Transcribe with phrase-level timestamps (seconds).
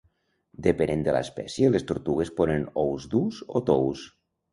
[0.67, 4.03] Depenent de l'espècie, les tortugues ponen ous durs o tous.